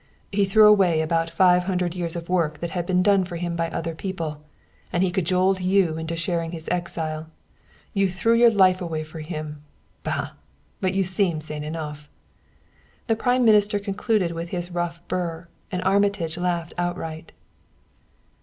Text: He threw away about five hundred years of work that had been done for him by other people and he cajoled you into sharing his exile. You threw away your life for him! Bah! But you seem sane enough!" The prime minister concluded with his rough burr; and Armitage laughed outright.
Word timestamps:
He 0.31 0.45
threw 0.45 0.65
away 0.65 1.01
about 1.03 1.29
five 1.29 1.65
hundred 1.65 1.93
years 1.93 2.15
of 2.15 2.27
work 2.27 2.57
that 2.57 2.71
had 2.71 2.87
been 2.87 3.03
done 3.03 3.23
for 3.23 3.35
him 3.35 3.55
by 3.55 3.69
other 3.69 3.93
people 3.93 4.41
and 4.91 5.03
he 5.03 5.11
cajoled 5.11 5.61
you 5.61 5.95
into 5.95 6.15
sharing 6.15 6.53
his 6.53 6.67
exile. 6.71 7.29
You 7.93 8.09
threw 8.09 8.31
away 8.31 8.39
your 8.39 8.49
life 8.49 8.79
for 9.09 9.19
him! 9.19 9.61
Bah! 10.01 10.31
But 10.79 10.95
you 10.95 11.03
seem 11.03 11.39
sane 11.39 11.63
enough!" 11.63 12.09
The 13.05 13.15
prime 13.15 13.45
minister 13.45 13.77
concluded 13.77 14.31
with 14.31 14.49
his 14.49 14.71
rough 14.71 15.07
burr; 15.07 15.47
and 15.71 15.83
Armitage 15.83 16.35
laughed 16.35 16.73
outright. 16.79 17.31